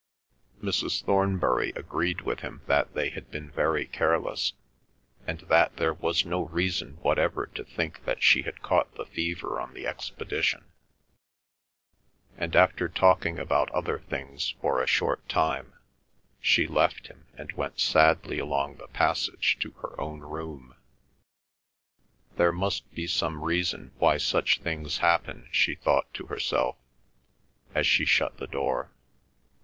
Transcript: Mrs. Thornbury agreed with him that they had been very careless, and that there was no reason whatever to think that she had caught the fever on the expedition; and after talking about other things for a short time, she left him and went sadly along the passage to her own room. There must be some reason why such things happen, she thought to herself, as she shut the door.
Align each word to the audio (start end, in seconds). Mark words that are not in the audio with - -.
Mrs. 0.63 1.03
Thornbury 1.05 1.73
agreed 1.75 2.21
with 2.21 2.39
him 2.39 2.63
that 2.65 2.95
they 2.95 3.09
had 3.09 3.29
been 3.29 3.51
very 3.51 3.85
careless, 3.85 4.53
and 5.27 5.41
that 5.41 5.75
there 5.77 5.93
was 5.93 6.25
no 6.25 6.47
reason 6.47 6.93
whatever 7.03 7.45
to 7.45 7.63
think 7.63 8.03
that 8.05 8.23
she 8.23 8.41
had 8.41 8.63
caught 8.63 8.95
the 8.95 9.05
fever 9.05 9.61
on 9.61 9.75
the 9.75 9.85
expedition; 9.85 10.63
and 12.35 12.55
after 12.55 12.89
talking 12.89 13.37
about 13.37 13.69
other 13.73 13.99
things 13.99 14.55
for 14.59 14.81
a 14.81 14.87
short 14.87 15.29
time, 15.29 15.71
she 16.41 16.65
left 16.65 17.05
him 17.05 17.27
and 17.37 17.51
went 17.51 17.79
sadly 17.79 18.39
along 18.39 18.77
the 18.77 18.87
passage 18.87 19.59
to 19.59 19.69
her 19.83 20.01
own 20.01 20.21
room. 20.21 20.73
There 22.37 22.51
must 22.51 22.91
be 22.95 23.05
some 23.05 23.43
reason 23.43 23.91
why 23.99 24.17
such 24.17 24.61
things 24.61 24.97
happen, 24.97 25.47
she 25.51 25.75
thought 25.75 26.11
to 26.15 26.25
herself, 26.25 26.75
as 27.75 27.85
she 27.85 28.05
shut 28.05 28.37
the 28.37 28.47
door. 28.47 28.89